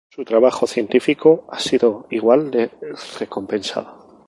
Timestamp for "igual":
2.09-2.49